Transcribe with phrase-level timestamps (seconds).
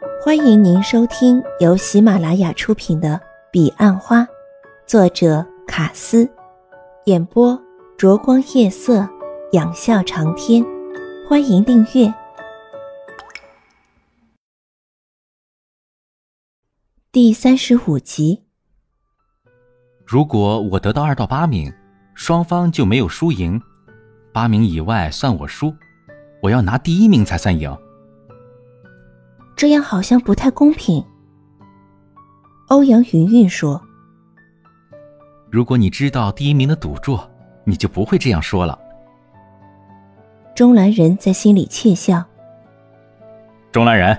[0.00, 3.14] 欢迎您收听由喜马拉雅出品的
[3.50, 4.20] 《彼岸花》，
[4.86, 6.30] 作者卡斯，
[7.06, 7.60] 演播
[7.96, 9.08] 灼光夜色，
[9.52, 10.64] 仰笑长天。
[11.28, 12.14] 欢迎订阅
[17.10, 18.44] 第三十五集。
[20.06, 21.72] 如果我得到二到八名，
[22.14, 23.60] 双方就没有输赢，
[24.32, 25.74] 八名以外算我输，
[26.40, 27.76] 我要拿第一名才算赢。
[29.58, 31.04] 这样好像不太公平。
[32.68, 33.82] 欧阳云云说
[35.50, 37.18] ：“如果你知道第一名的赌注，
[37.64, 38.78] 你就不会这样说了。”
[40.54, 42.24] 钟兰人在心里窃笑。
[43.72, 44.16] 钟兰人，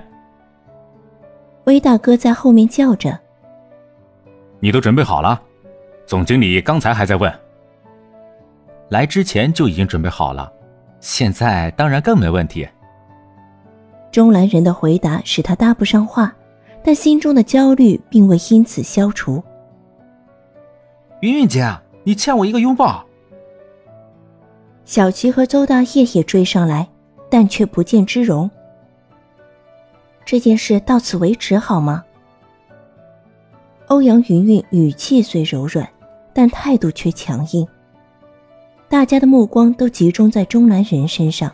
[1.64, 3.18] 威大哥在后面叫着
[4.60, 5.42] ：“你都准备好了？”
[6.06, 7.34] 总经理刚才还在问。
[8.90, 10.52] 来之前就已经准备好了，
[11.00, 12.68] 现在当然更没问题。
[14.12, 16.34] 钟兰人的回答使他搭不上话，
[16.84, 19.44] 但心中的焦虑并未因此消除。
[21.22, 21.70] 云云姐，
[22.04, 23.06] 你欠我一个拥抱。
[24.86, 26.88] 小琪和邹大业也追上来，
[27.30, 28.50] 但却不见之容。
[30.26, 32.04] 这件事到此为止好吗？
[33.88, 35.88] 欧阳云云语气虽柔软，
[36.34, 37.68] 但态度却强硬。
[38.88, 41.52] 大家的目光都集中在钟兰人身上，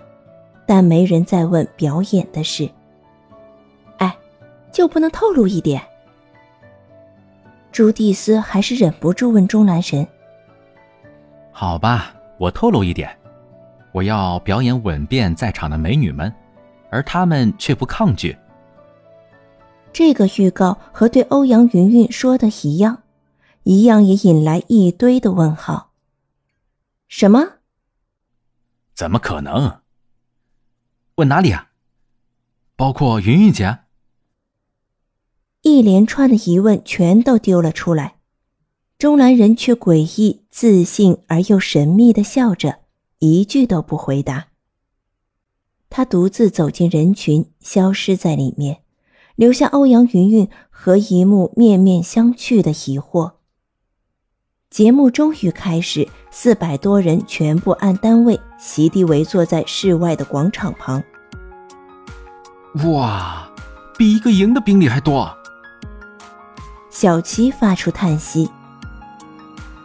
[0.65, 2.69] 但没人再问表演的事。
[3.97, 4.17] 哎，
[4.71, 5.81] 就不能透露一点？
[7.71, 10.07] 朱蒂斯还是忍不住问钟兰神
[11.51, 13.09] ：“好吧，我透露一点。”
[13.91, 16.33] 我要表演吻遍在场的美女们，
[16.89, 18.37] 而她们却不抗拒。
[19.93, 23.03] 这个预告和对欧阳云云说的一样，
[23.63, 25.91] 一样也引来一堆的问号。
[27.07, 27.41] 什么？
[28.93, 29.79] 怎么可能？
[31.15, 31.71] 问哪里啊？
[32.75, 33.79] 包括云云姐？
[35.61, 38.17] 一连串的疑问全都丢了出来，
[38.97, 42.79] 钟兰人却诡异、自信而又神秘的笑着。
[43.19, 44.47] 一句都不回答。
[45.89, 48.81] 他独自走进人群，消失在里面，
[49.35, 53.35] 留下欧阳云云和一幕面面相觑的疑惑。
[54.69, 61.01] 节目终于开始，四百多人全部按单位席地围坐在室外的广场旁。
[62.85, 63.47] 哇，
[63.95, 65.31] 比一个营的兵力还多！
[66.89, 68.49] 小齐发出叹息：“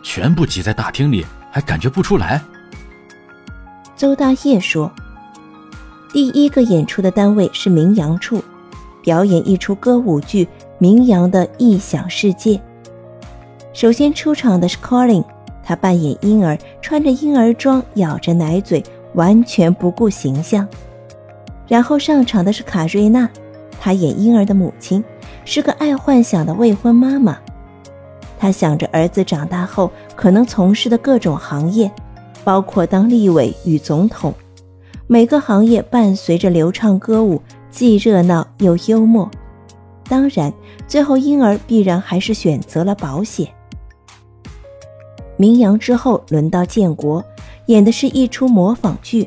[0.02, 2.42] 全部挤在大厅里，还感觉不出来。”
[3.94, 4.90] 邹大业说
[6.10, 8.42] ：“第一个演出的单位是名扬处，
[9.02, 10.46] 表演一出歌舞剧
[10.78, 12.54] 《名扬的异想世界》。
[13.74, 15.22] 首先出场的是 Colin，
[15.70, 18.82] 他扮演婴儿，穿着婴儿装，咬着奶嘴，
[19.14, 20.66] 完全不顾形象。
[21.68, 23.30] 然后上场的是卡瑞娜，
[23.80, 25.04] 她演婴儿的母亲，
[25.44, 27.38] 是个爱幻想的未婚妈妈。
[28.36, 31.88] 她想着儿子长大后可能从事的各种行业。”
[32.42, 34.34] 包括当立委与总统，
[35.06, 39.30] 每个行业伴随着流畅歌舞，既热闹又幽默。
[40.08, 40.52] 当然，
[40.88, 43.46] 最后婴儿必然还是选择了保险。
[45.40, 47.24] 名扬之后，轮到建国，
[47.64, 49.26] 演的是一出模仿剧，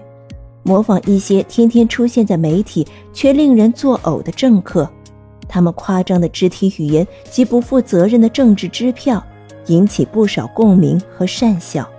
[0.62, 4.88] 模仿一些天天出现在媒体却令人作呕的政客，
[5.47, 9.24] 他们夸张的肢体语言及不负责任的政治支票，
[9.66, 11.90] 引起不少共鸣和讪笑。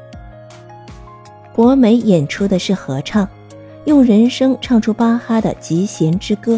[1.52, 3.28] 博美演出的是合唱，
[3.84, 6.54] 用人声唱出巴哈的《极弦之歌》，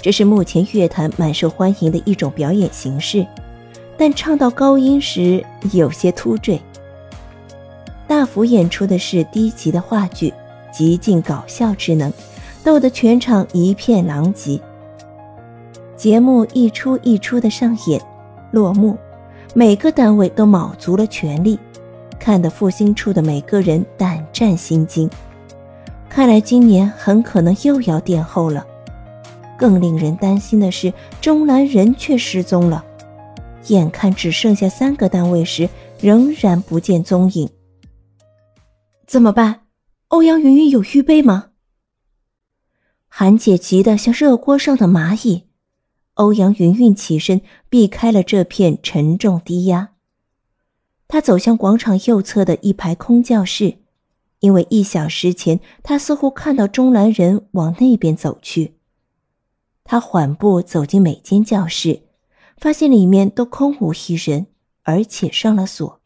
[0.00, 3.26] 这是目前乐坛蛮受欢迎的一种表演形式，
[3.98, 5.44] 但唱到高音时
[5.74, 6.58] 有些突坠。
[8.08, 10.32] 大福演出的是低级的话剧，
[10.72, 12.10] 极尽搞笑之能，
[12.64, 14.58] 逗得全场一片狼藉。
[15.94, 18.00] 节目一出一出的上演，
[18.50, 18.96] 落幕，
[19.54, 21.58] 每个单位都卯足了全力。
[22.18, 25.08] 看得复兴处的每个人胆战心惊，
[26.08, 28.66] 看来今年很可能又要殿后了。
[29.58, 32.82] 更令人担心的是，钟南人却失踪了，
[33.66, 35.68] 眼看只剩下三个单位时，
[36.00, 37.48] 仍然不见踪影。
[39.08, 39.62] 怎么办？
[40.08, 41.52] 欧阳云云有预备吗？
[43.06, 45.44] 韩姐急得像热锅上的蚂蚁。
[46.12, 47.40] 欧阳云云起身，
[47.70, 49.94] 避开了这片沉重低压。
[51.06, 53.78] 他走向广场右侧的一排空教室，
[54.40, 58.74] 因为一小时前他似乎看到中兰人往那边走去。
[59.84, 62.02] 他缓步走进每间教室，
[62.58, 64.48] 发现里面都空无一人，
[64.82, 66.02] 而且上了锁。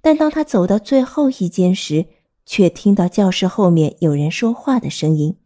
[0.00, 2.06] 但当他走到最后一间时，
[2.52, 5.36] 却听到教室后面有人说话的声音。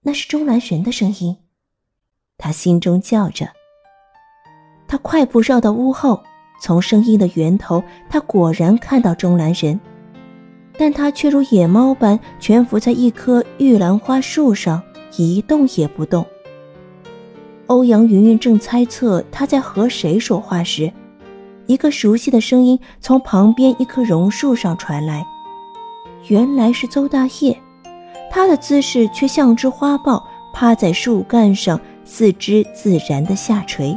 [0.00, 1.36] 那是钟兰人的声音。
[2.38, 3.50] 他心中叫着。
[4.88, 6.22] 他快步绕到屋后，
[6.62, 9.78] 从声音的源头，他果然看到钟兰人，
[10.78, 14.82] 但他却如野猫般蜷伏在一棵玉兰花树上，
[15.18, 16.26] 一动也不动。
[17.66, 20.90] 欧阳云云正猜测他在和谁说话时，
[21.66, 25.22] 一个熟悉的声音从旁边一棵榕树上传来，
[26.28, 27.60] 原来是邹大业，
[28.30, 33.96] 他的姿势却像只花豹，趴在树干上，四肢自然的下垂。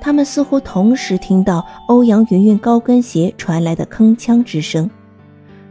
[0.00, 4.88] 他们似乎同时听到欧阳云云高跟鞋传来的铿锵之声，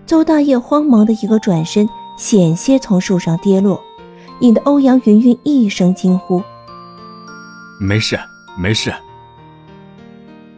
[0.06, 1.88] 邹大业慌忙的一个转身，
[2.18, 3.82] 险些从树上跌落，
[4.40, 6.42] 引得欧阳云云一声惊呼
[7.80, 8.20] ：“没事，
[8.58, 8.94] 没事。”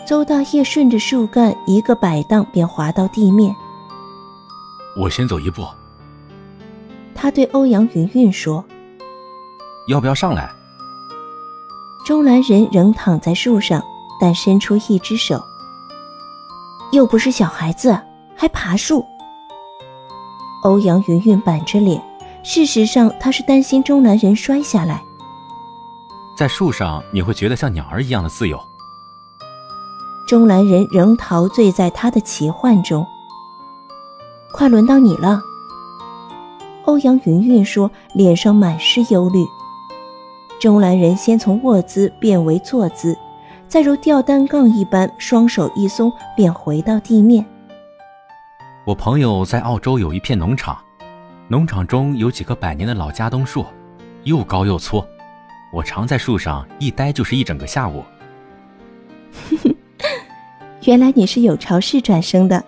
[0.05, 3.53] 邹大业顺着树干一个摆荡，便滑到地面。
[4.97, 5.67] 我先走一步。
[7.13, 8.63] 他对欧阳云云说
[9.88, 10.51] ：“要不要上来？”
[12.05, 13.83] 钟兰人仍躺在树上，
[14.19, 15.44] 但伸出一只手。
[16.91, 17.99] 又不是小孩子，
[18.35, 19.05] 还爬树。
[20.63, 22.01] 欧阳云云板着脸，
[22.44, 25.03] 事实上他是担心钟兰人摔下来。
[26.38, 28.59] 在树上你会觉得像鸟儿一样的自由。
[30.27, 33.05] 钟兰人仍陶醉在他的奇幻中。
[34.51, 35.41] 快轮到你了，
[36.85, 39.45] 欧阳云云说，脸上满是忧虑。
[40.59, 43.15] 钟兰人先从卧姿变为坐姿，
[43.67, 47.45] 再如吊单杠一般，双手一松便回到地面。
[48.83, 50.77] 我朋友在澳洲有一片农场，
[51.47, 53.63] 农场中有几棵百年的老家冬树，
[54.23, 55.03] 又高又粗。
[55.71, 58.03] 我常在树上一待就是一整个下午。
[60.83, 62.63] 原来你是有巢氏转生的。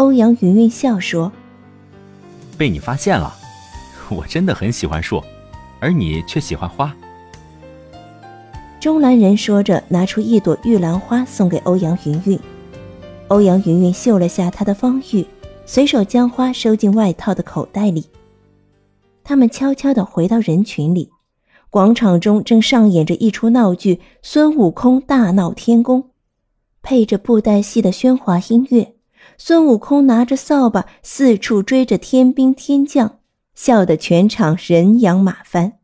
[0.00, 1.30] 欧阳云云笑说
[2.56, 3.36] ：“被你发现了，
[4.08, 5.22] 我真的很喜欢树。”
[5.78, 6.94] 而你却喜欢花。
[8.80, 12.40] 钟兰人说着，拿出一朵玉兰花送给欧阳云云。
[13.28, 15.26] 欧阳云云嗅了下他的芳玉，
[15.66, 18.06] 随手将花收进外套的口袋里。
[19.22, 21.10] 他们悄悄地回到人群里，
[21.68, 26.02] 广场中正上演着一出闹剧《孙悟空大闹天宫》，
[26.80, 28.94] 配着布袋戏的喧哗音乐，
[29.42, 33.20] 孙悟空拿着扫把四处追着天兵天将。
[33.54, 35.80] 笑得全场人仰马翻。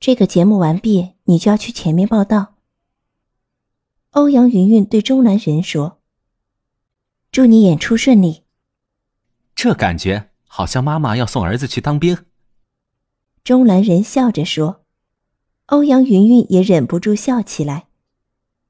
[0.00, 2.54] 这个节目完毕，你就要去前面报道。
[4.12, 6.00] 欧阳云云对钟南人说
[7.30, 8.44] ：“祝你演出顺利。”
[9.54, 12.16] 这感觉好像妈妈要送儿子去当兵。
[13.42, 14.84] 钟南人笑着说
[15.66, 17.88] ：“欧阳云云也忍不住笑起来。”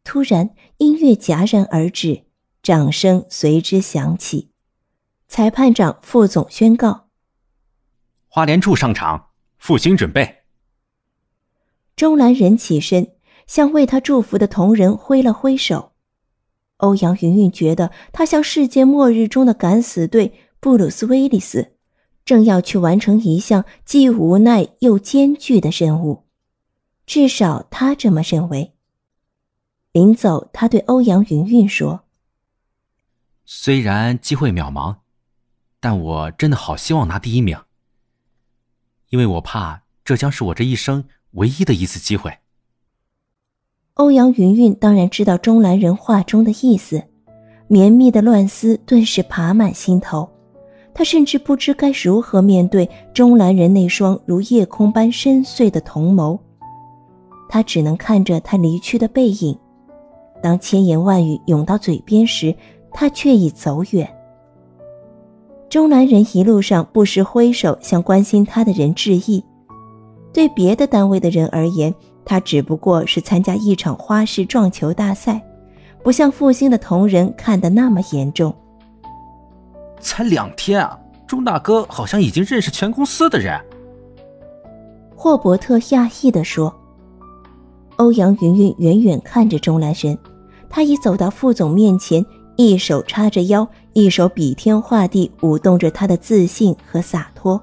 [0.02, 2.23] 突然，音乐戛然而止，
[2.64, 4.50] 掌声随之响起。
[5.28, 7.08] 裁判长副总宣告。
[8.26, 9.28] 花莲处上场，
[9.58, 10.44] 复兴准备。
[11.94, 13.12] 钟兰人起身，
[13.46, 15.92] 向为他祝福的同仁挥了挥手。
[16.78, 21.74] 欧阳云云觉得他像世界末日中的敢死队布鲁斯威利斯，
[22.24, 26.24] 正要去完成一项既无奈又艰巨的任务，
[27.04, 28.72] 至少他这么认为。
[29.92, 32.03] 临走，他对欧阳云云说
[33.44, 34.96] ：“虽然机会渺茫，
[35.80, 37.58] 但我真的好希望拿第一名。”
[39.10, 42.38] 因为我怕这将是我这一生唯一的一次机会。
[43.94, 47.00] 欧阳云云当然知道钟兰人话中的意思，
[47.68, 50.28] 绵密的乱丝顿时爬满心头，
[50.92, 56.40] 他甚至不知该如何面对钟兰人那双如夜空般深邃的瞳眸，
[57.48, 59.56] 他只能看着他离去的背影。
[60.42, 62.52] 当千言万语涌到嘴边时，
[62.94, 64.08] 他却已走远。
[65.68, 69.44] 钟兰人一路上不时挥手向关心他的人致意，
[70.32, 71.92] 对别的单位的人而言，
[72.24, 75.44] 他只不过是参加一场花式撞球大赛，
[76.04, 78.54] 不像复兴的同仁看得那么严重。
[79.98, 80.96] 才两天啊，
[81.26, 83.60] 钟大哥好像已经认识全公司的人。
[85.16, 86.72] 霍伯特讶异地说。
[87.96, 90.18] 欧阳云云远远看着钟兰人，
[90.68, 92.24] 他已走到副总面前。
[92.56, 97.60] 一手叉着腰，一手比天画地舞动着他的自信和洒脱。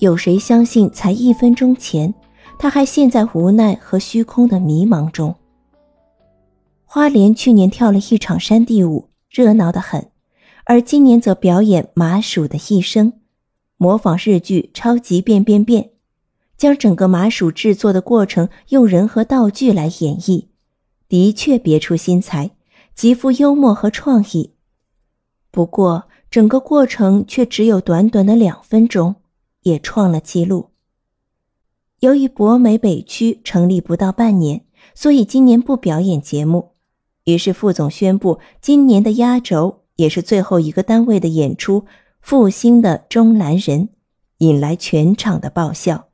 [0.00, 2.12] 有谁相信，才一分钟前，
[2.58, 5.34] 他还陷在无奈和虚空的迷茫中？
[6.84, 10.10] 花莲去年跳了一场山地舞，热闹得很，
[10.64, 13.12] 而今年则表演麻薯的一生，
[13.76, 15.82] 模仿日剧《超级变变变》，
[16.56, 20.46] 将整个麻薯制作的过程用人和道具来演绎，
[21.08, 22.50] 的确别出心裁。
[22.94, 24.54] 极富幽默和创意，
[25.50, 29.16] 不过整个过程却只有短短的两分钟，
[29.62, 30.70] 也创了纪录。
[32.00, 36.72] 由于博美北区成立不到半年，所以今年不表演节目。
[37.24, 41.80] 于是副总宣布，今年的压轴也是最后一个单位的演出
[42.20, 43.88] 《复兴的中南人》，
[44.38, 46.08] 引来全场的爆笑。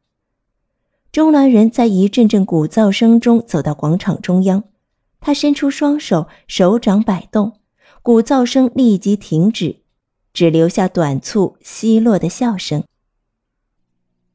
[1.11, 4.63] 中南人在一阵阵鼓噪声中走到广场中央，
[5.21, 7.61] 他伸出双手，手掌摆动，
[8.03, 9.83] 鼓噪声立即停止，
[10.33, 12.85] 只留下短促奚落的笑声。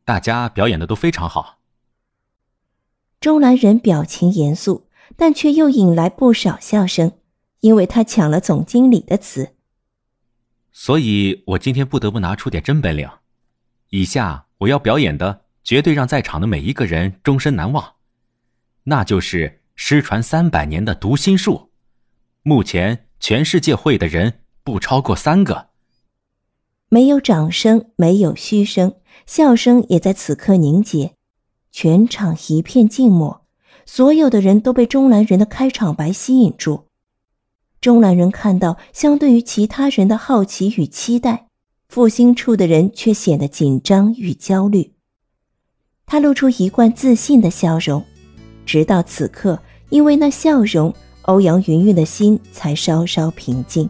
[0.04, 1.60] 大家表演的都非常好。
[3.20, 4.86] 钟兰人表情严肃。
[5.18, 7.12] 但却又引来不少笑声，
[7.60, 9.52] 因为他抢了总经理的词。
[10.72, 13.08] 所以我今天不得不拿出点真本领。
[13.90, 17.94] 以下我要表演的，绝对让在场的每一个人终身难忘，
[18.86, 21.70] 那就是失传三百年的读心术。
[22.44, 25.70] 目前全世界会的人不超过三个。
[26.90, 28.94] 没有掌声，没有嘘声，
[29.26, 31.16] 笑声也在此刻凝结，
[31.72, 33.46] 全场一片静默。
[33.86, 36.88] 所有的人都被钟兰人的开场白吸引住。
[37.82, 41.50] 钟兰人看到，相对于其他人的好奇与期待，
[41.88, 44.94] 复兴处的人却显得紧张与焦虑。
[46.08, 48.04] 他露出一贯自信的笑容，
[48.66, 50.94] 直到此刻，因为那笑容，
[51.24, 53.90] 欧阳云云的心才稍稍平静。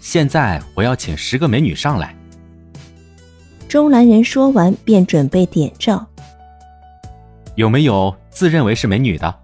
[0.00, 2.16] 现在我要请十个美女上来。
[3.68, 6.04] 钟兰人说完，便准备点照。
[7.54, 9.34] 有没有自认为是美女的？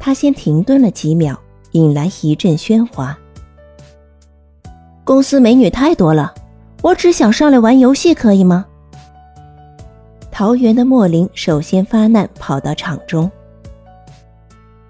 [0.00, 1.38] 他先停顿了几秒，
[1.72, 3.16] 引来一阵喧哗。
[5.04, 6.34] 公司美女太多了，
[6.82, 8.66] 我只想上来玩游戏，可以吗？
[10.34, 13.30] 桃园的莫林首先发难，跑到场中。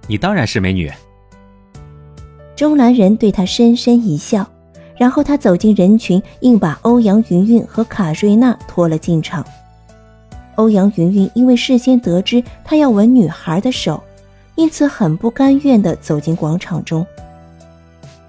[0.07, 0.91] 你当然是美女。
[2.57, 4.49] 钟兰人对他深深一笑，
[4.97, 9.45] 然后他走进人群，硬把欧阳云云和卡瑞娜拖了进场。
[10.55, 14.03] 欧阳云云因为事先得知他要吻女孩的手，
[14.55, 17.07] 因此很不甘愿地走进广场中。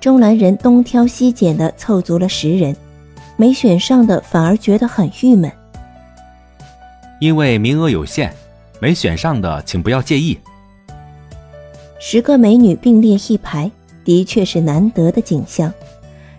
[0.01, 2.75] 钟兰人东挑西拣地凑足了十人，
[3.38, 5.50] 没选上的反而觉得很郁闷。
[7.19, 8.34] 因为名额有限，
[8.79, 10.39] 没选上的请不要介意。
[12.00, 13.72] 十个美女并列一排，
[14.03, 15.74] 的确是难得的景象。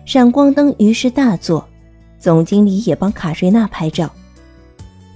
[0.05, 1.67] 闪光灯于是大作，
[2.19, 4.09] 总经理也帮卡瑞娜拍照。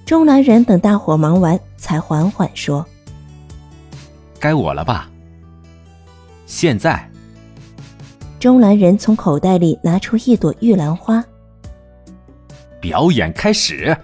[0.04, 2.84] 中兰人等大伙忙完，才缓缓说
[4.38, 5.08] ：“该我了吧？”
[6.44, 7.08] 现在，
[8.38, 11.24] 中兰人从口袋里拿出一朵玉兰花。
[12.80, 13.96] 表演开始。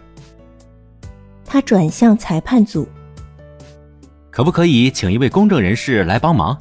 [1.49, 2.87] 他转向裁判组
[4.31, 6.57] ：“可不可以请一位公正人士来帮忙？”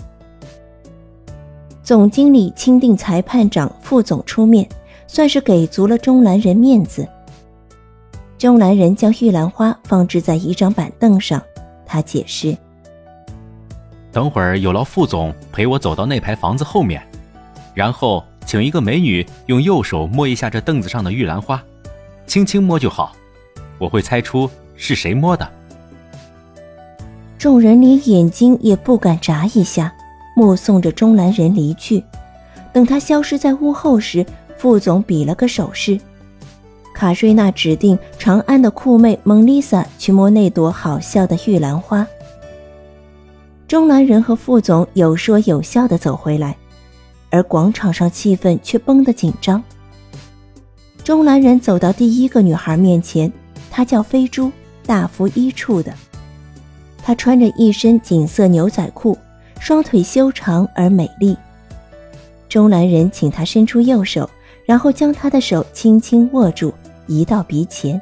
[1.84, 4.67] 总经理钦定裁判长副总出面，
[5.08, 7.08] 算是给足了中兰人面子。
[8.38, 11.41] 中兰人将玉兰花放置在一张板凳上，
[11.86, 12.56] 他解释
[14.12, 17.01] ：“等会儿有劳副总陪我走到那排房子后面，
[17.74, 21.62] 然后请一个美女用右手摸一下这凳子上的玉兰花，
[22.25, 23.13] 轻轻摸就好，
[23.77, 25.50] 我会猜出是谁摸的。”
[27.38, 29.93] 众人连眼睛也不敢眨一下，
[30.36, 32.03] 目送着钟兰人离去。
[32.74, 34.25] 等他消失在屋后时，
[34.57, 36.00] 副总比了个手势。
[36.93, 42.05] 卡瑞娜指定长安的酷妹蒙丽莎去摸那朵好笑的玉兰花。
[43.67, 46.55] 钟兰人和副总有说有笑的走回来，
[47.29, 49.63] 而广场上气氛却绷得紧张。
[51.03, 53.31] 钟兰人走到第一个女孩面前，
[53.69, 54.51] 她叫飞珠，
[54.88, 55.94] 大福一处的。
[57.03, 59.15] 她穿着一身锦色牛仔裤，
[59.60, 61.38] 双腿修长而美丽。
[62.50, 64.27] 钟兰人请她伸出右手，
[64.65, 66.74] 然后将她的手轻轻握住。
[67.10, 68.01] 移到鼻前，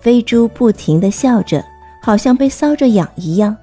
[0.00, 1.64] 飞猪不停地笑着，
[2.02, 3.56] 好像被搔着痒一样。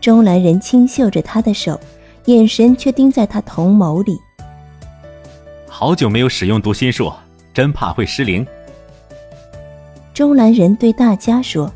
[0.00, 1.78] 钟兰人轻嗅着他的手，
[2.24, 4.18] 眼神却盯在他瞳眸里。
[5.68, 7.12] 好久没有使用读心术，
[7.52, 8.46] 真怕会失灵。
[10.14, 11.70] 钟兰人对大家说，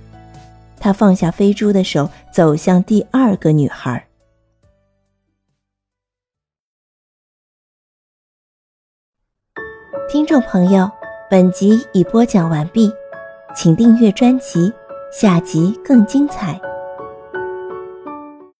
[0.78, 4.06] 他放下飞猪的手，走向第二个女孩。
[10.08, 10.88] 听众朋友。
[11.30, 12.90] 本集已播讲完毕，
[13.54, 14.72] 请订阅专辑，
[15.12, 16.58] 下集更精彩。